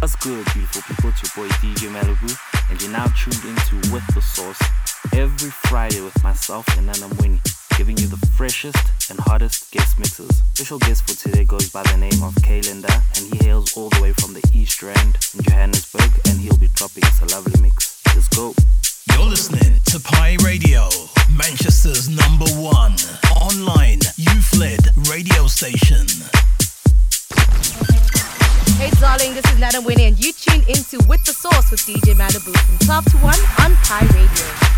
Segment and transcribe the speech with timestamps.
[0.00, 1.10] What's good, beautiful people?
[1.10, 2.32] It's your boy DJ Malibu,
[2.70, 4.58] and you're now tuned into With the Sauce
[5.12, 7.42] every Friday with myself and Nana Winnie,
[7.76, 8.78] giving you the freshest
[9.10, 10.42] and hottest guest mixes.
[10.54, 12.86] Special guest for today goes by the name of Kay and
[13.28, 17.04] he hails all the way from the East Rand in Johannesburg, and he'll be dropping
[17.04, 18.00] us a lovely mix.
[18.14, 18.54] Let's go.
[19.12, 20.88] You're listening to Pie Radio,
[21.36, 22.96] Manchester's number one
[23.36, 24.80] online youth-led
[25.10, 26.06] radio station.
[28.80, 32.14] Hey darling, this is Nana Winnie and you tune into With the Sauce with DJ
[32.14, 34.70] Malibu from 12 to 1 on Pie Radio.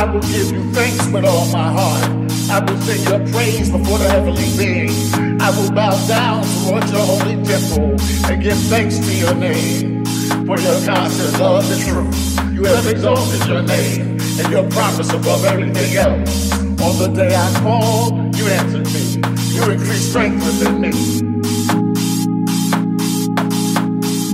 [0.00, 2.08] I will give you thanks with all my heart.
[2.48, 5.12] I will sing your praise before the heavenly beings.
[5.42, 8.00] I will bow down towards your holy temple
[8.32, 10.06] and give thanks to your name.
[10.46, 12.54] For your constant love the truth.
[12.54, 16.50] You have exalted your name and your promise above everything else.
[16.80, 19.20] On the day I called, you answered me.
[19.54, 20.92] You increased strength within me.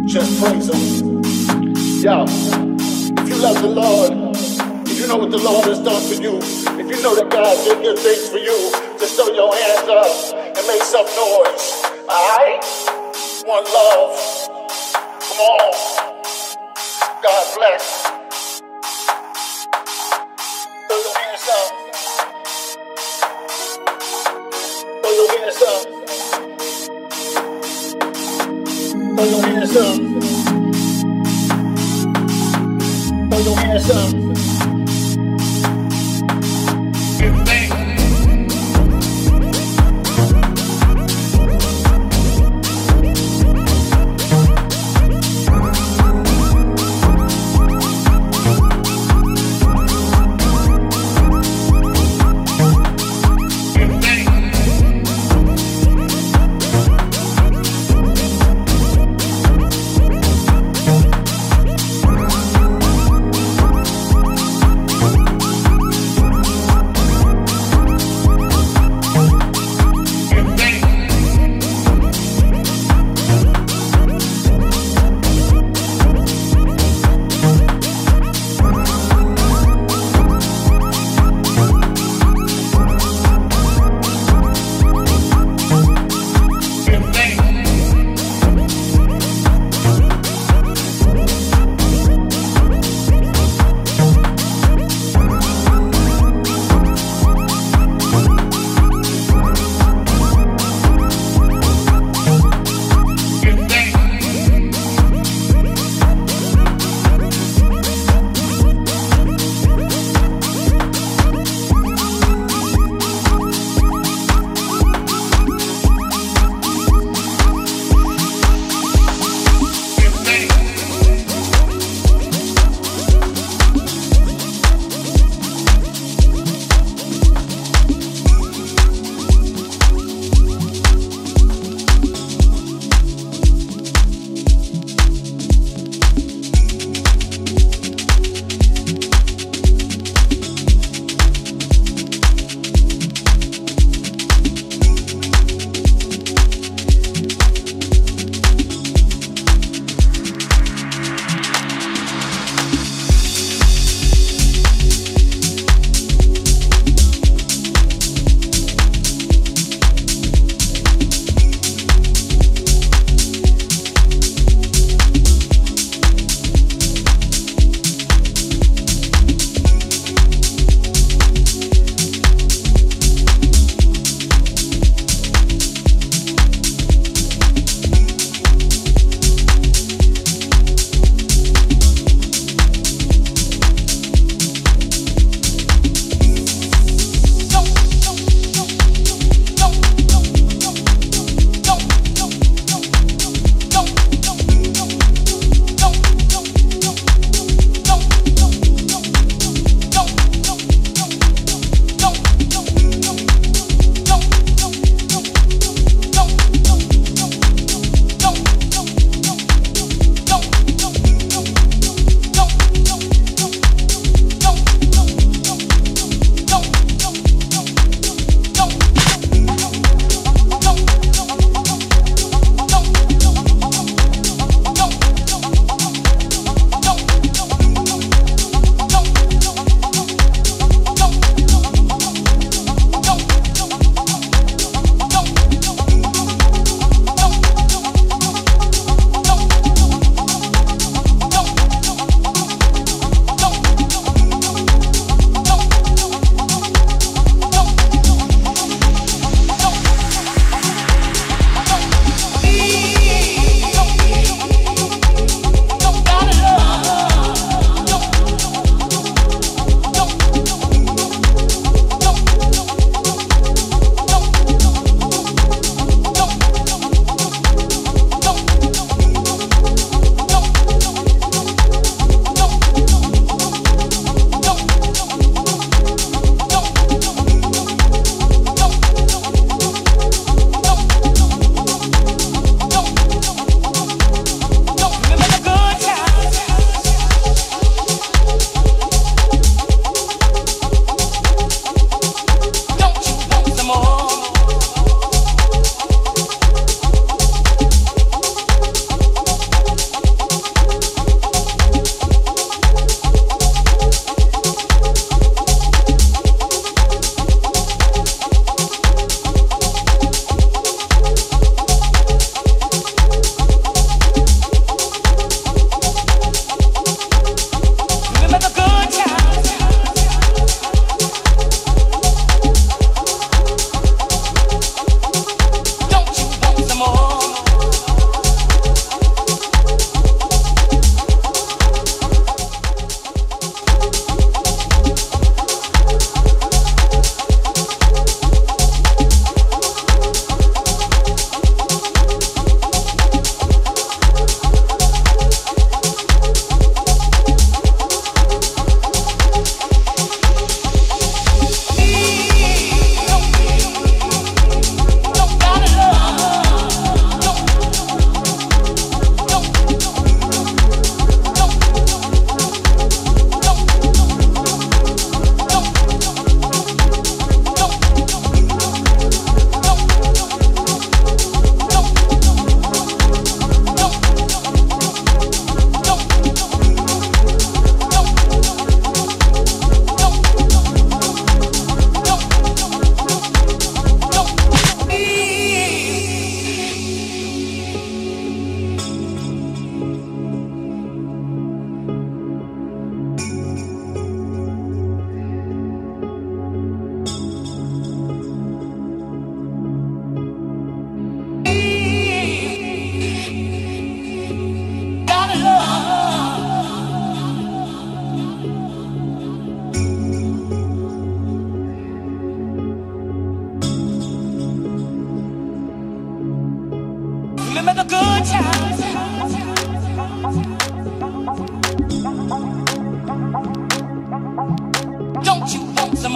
[0.06, 1.22] Just praise Him.
[2.04, 2.24] Yo,
[3.18, 4.25] if you love the Lord,
[5.06, 6.38] you know what the Lord has done for you,
[6.82, 10.34] if you know that God did good things for you, just throw your hands up
[10.34, 11.84] and make some noise.
[12.10, 12.58] Alright?
[13.46, 14.18] One love.
[15.22, 15.70] Come on.
[17.22, 18.02] God bless.
[20.88, 21.70] Throw your hands up.
[25.02, 25.86] Throw your hands up.
[29.14, 29.96] Throw your hands up.
[33.30, 34.35] Throw your hands up.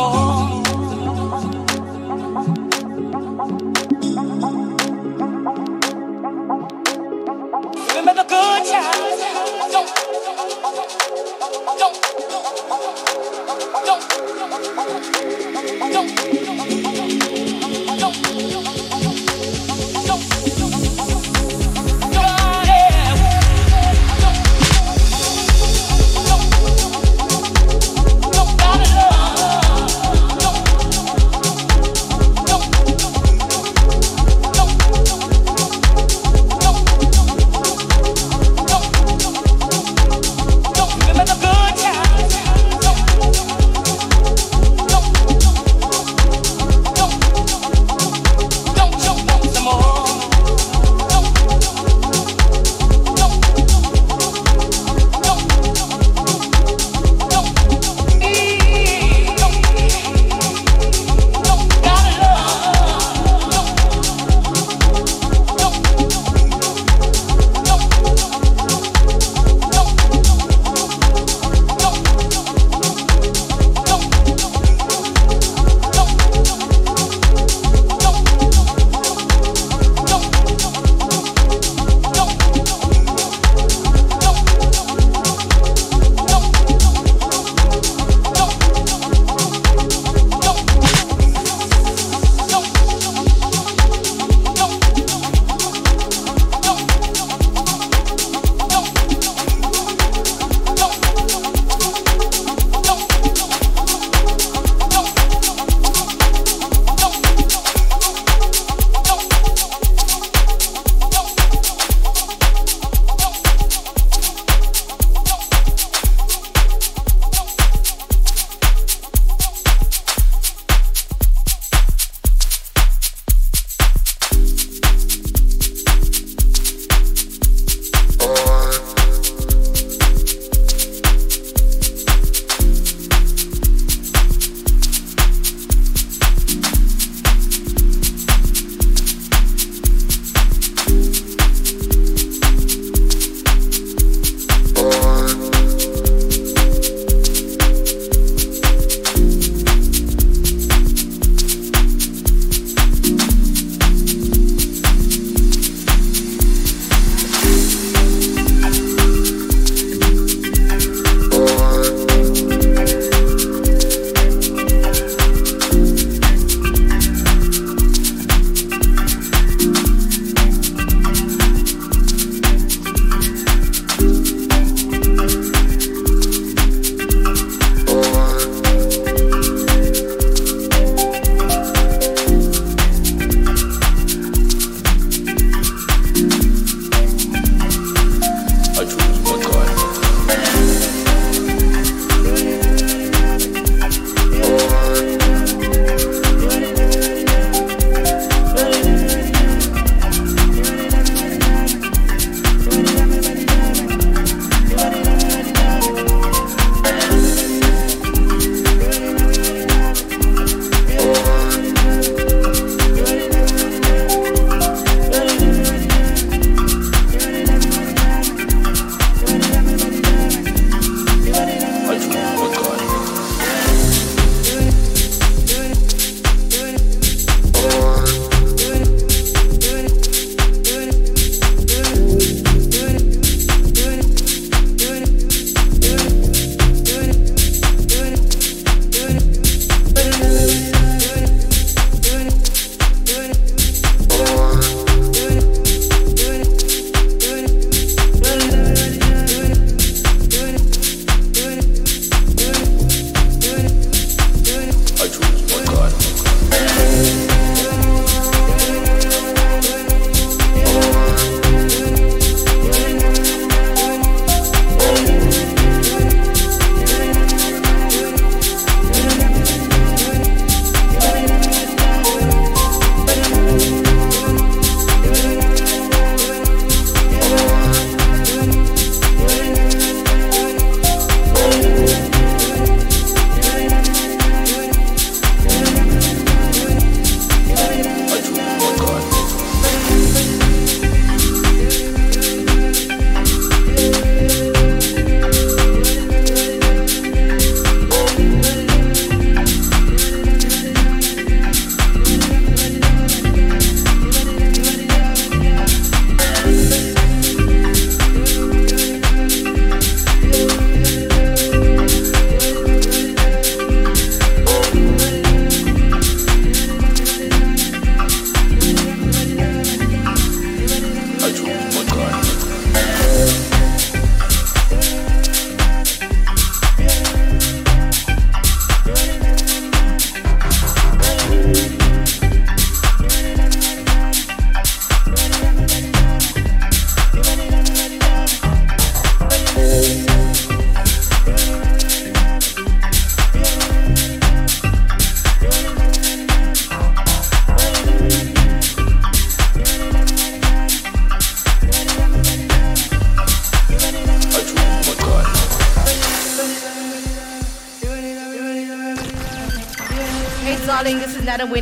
[0.00, 0.60] more.
[7.88, 9.20] Remember the good times.
[9.72, 9.88] Don't,
[11.78, 11.94] don't,
[13.86, 14.02] don't,
[15.92, 16.39] don't.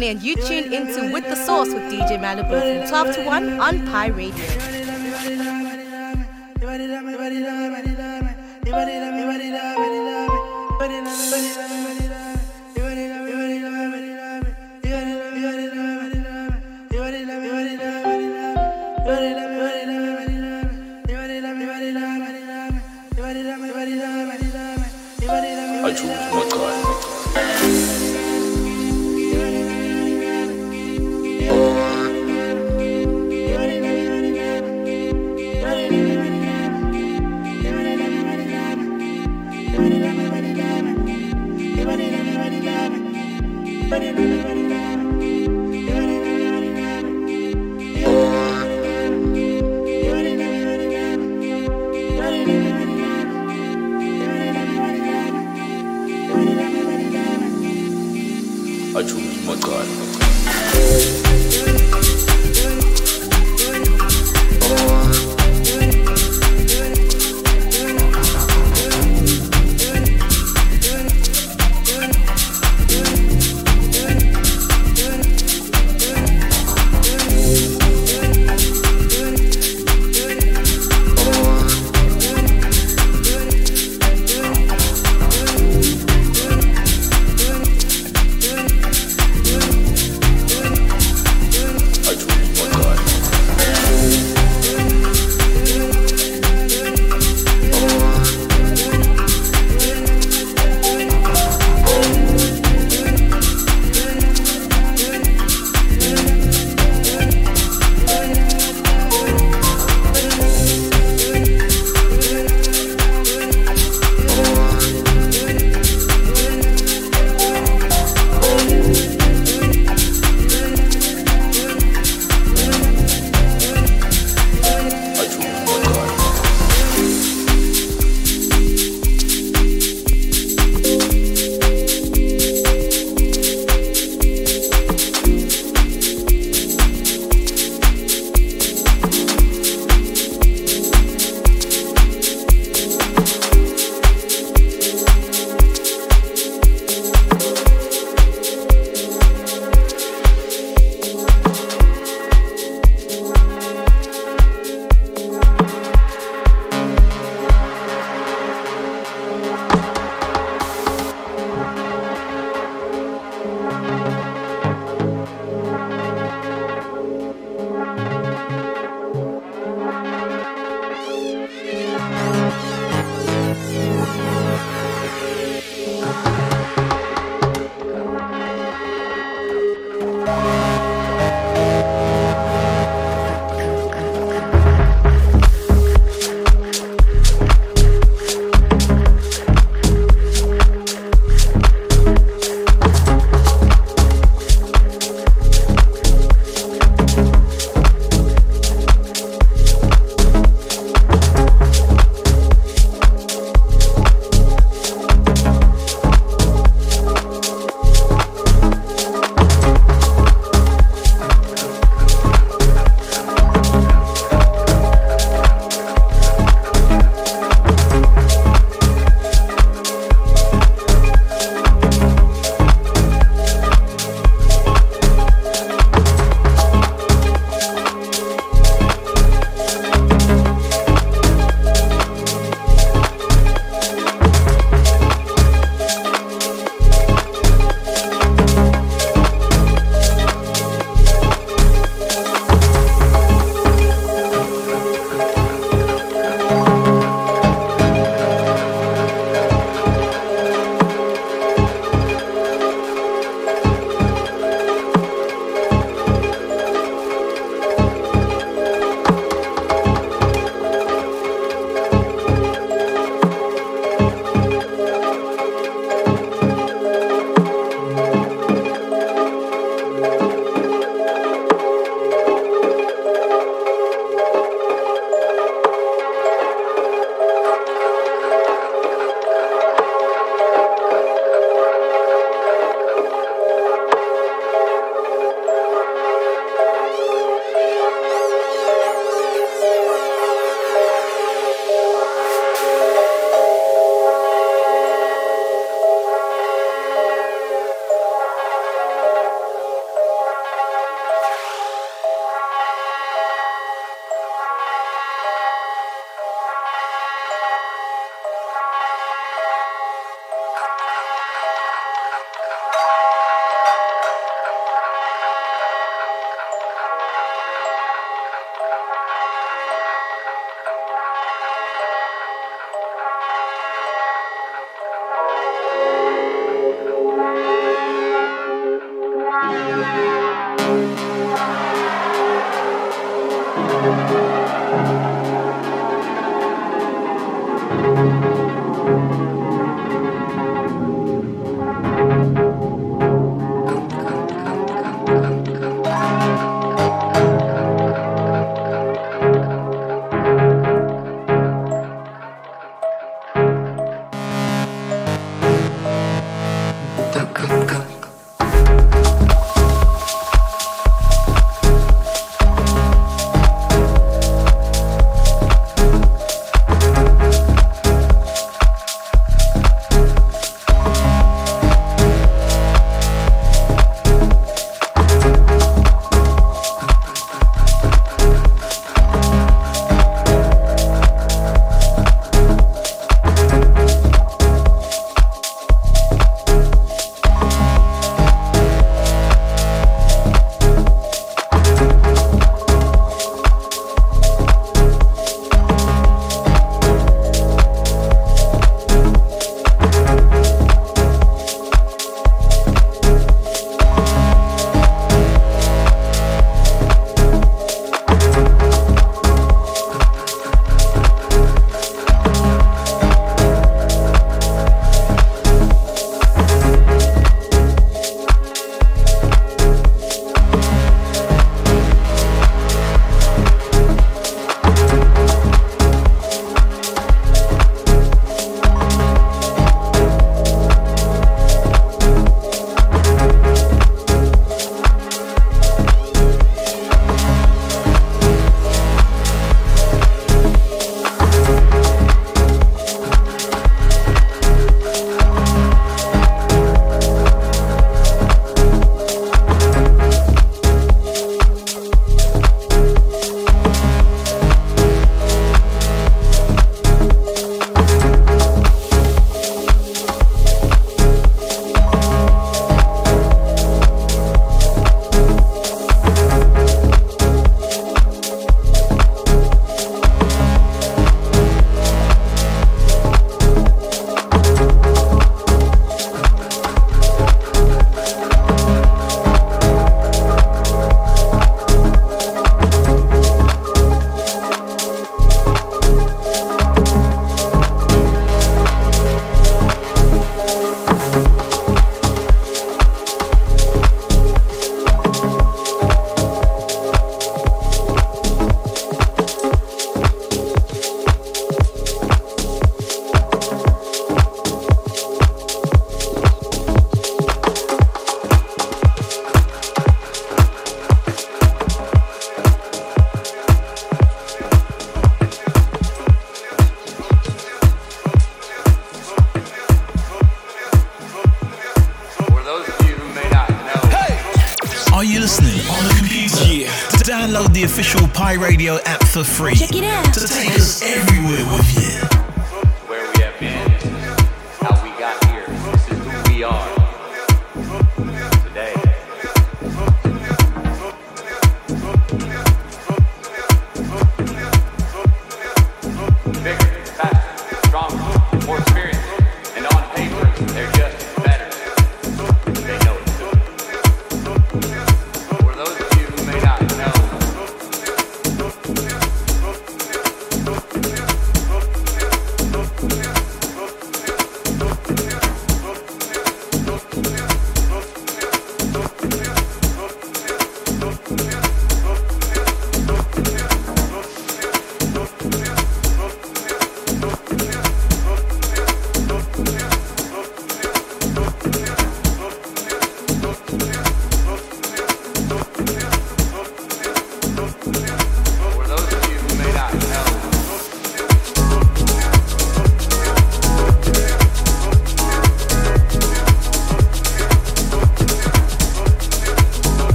[0.00, 4.06] You tune into With the Sauce with DJ Malibu from 12 to 1 on Pie
[4.06, 4.67] Radio.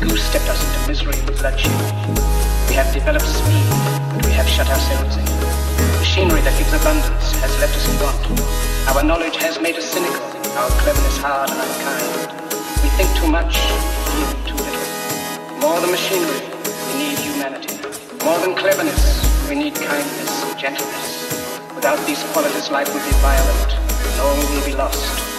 [0.00, 1.76] who stepped us into misery and bloodshed.
[2.68, 3.68] We have developed speed,
[4.16, 5.24] but we have shut ourselves in.
[6.00, 8.24] Machinery that gives abundance has left us in want.
[8.88, 10.24] Our knowledge has made us cynical,
[10.56, 12.32] our cleverness hard and unkind.
[12.82, 13.60] We think too much,
[14.16, 14.88] yield too little.
[15.60, 16.48] More than machinery,
[16.88, 17.76] we need humanity.
[18.24, 19.04] More than cleverness,
[19.48, 21.28] we need kindness, gentleness.
[21.76, 25.29] Without these qualities, life would be violent, and all will be lost.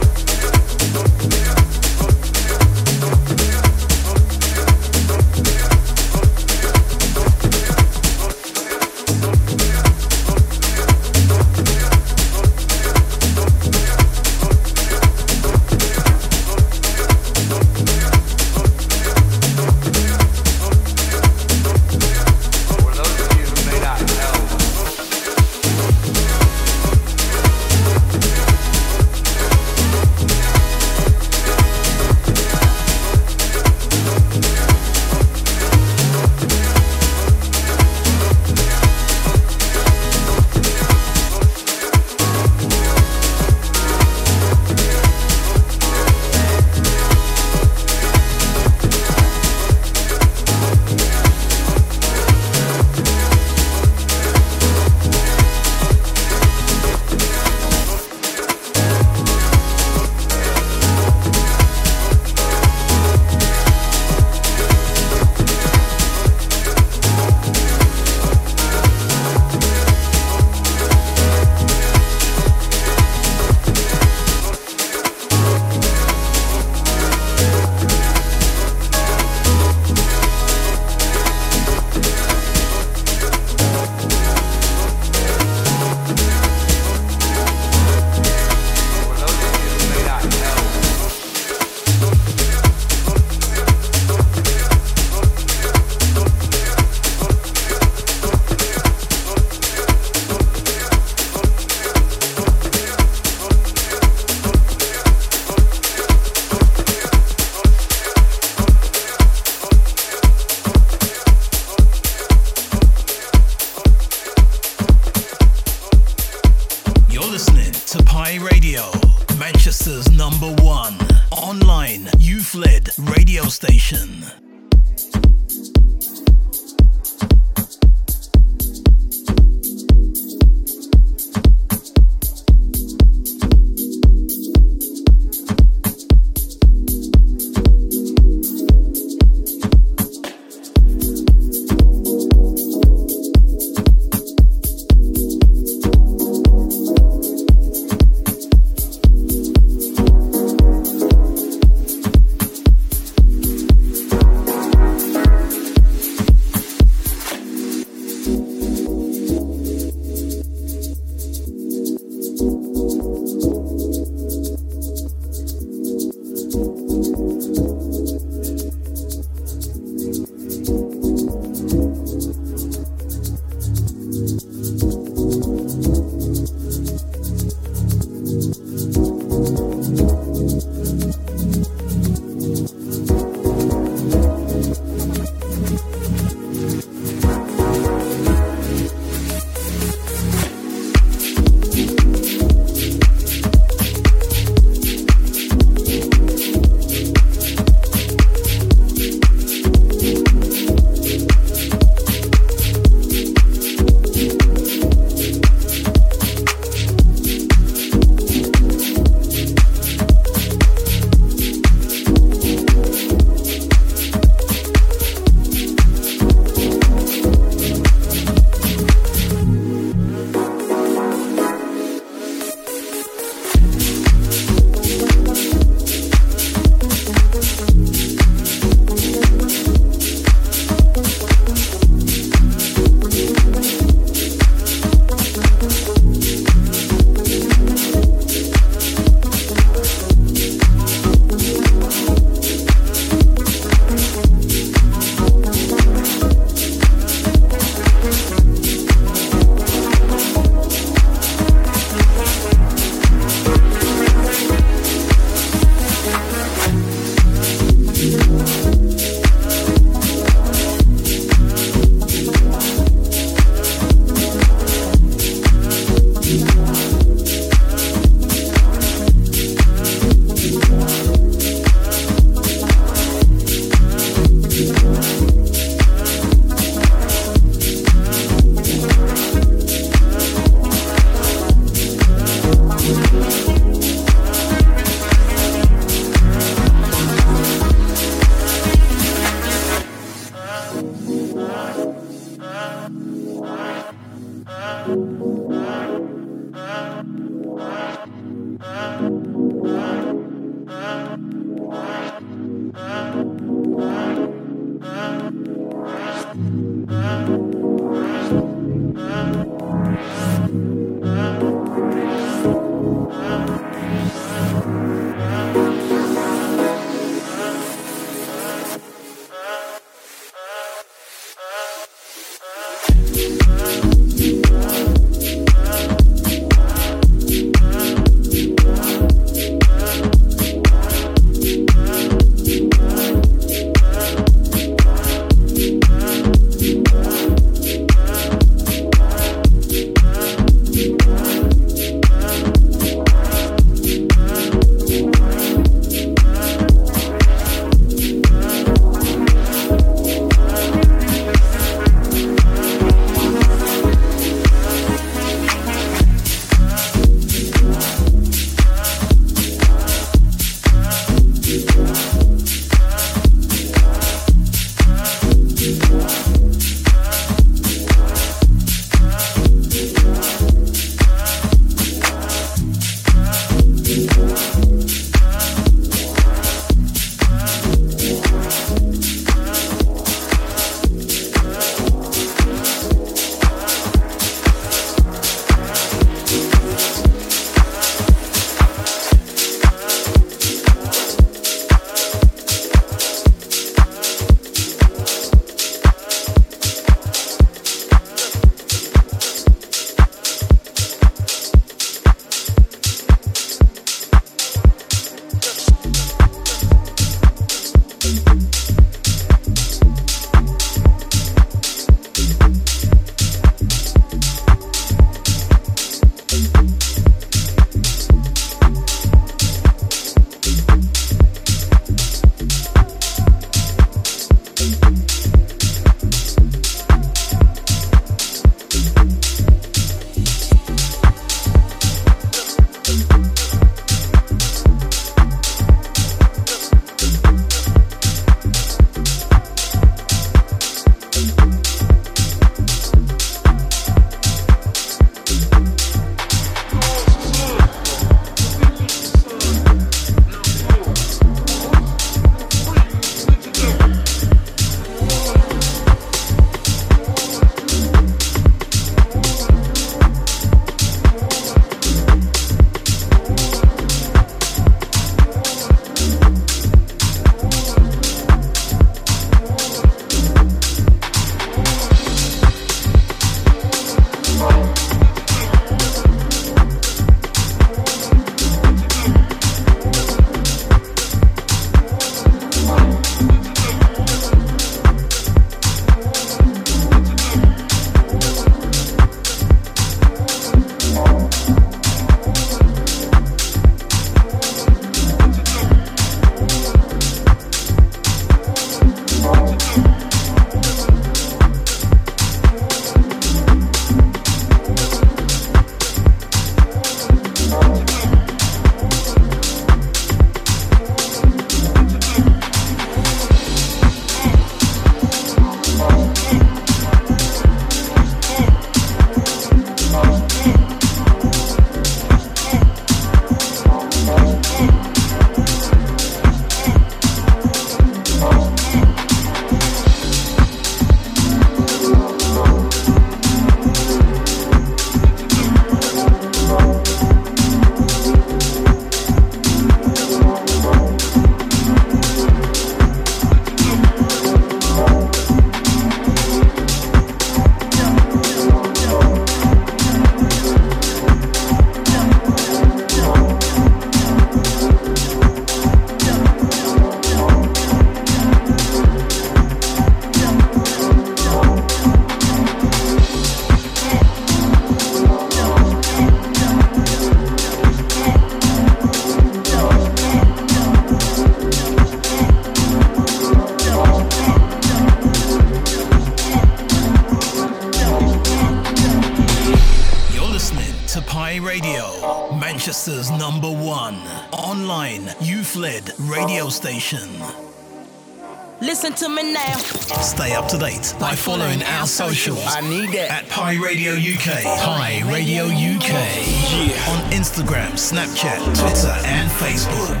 [590.54, 592.44] To date by following our socials.
[592.46, 593.10] I need that.
[593.10, 594.44] At Pie Radio UK.
[594.44, 595.88] Pie Radio UK.
[595.88, 596.92] Yeah.
[596.92, 600.00] On Instagram, Snapchat, Twitter, and Facebook.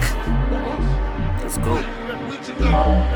[1.42, 3.13] Let's go.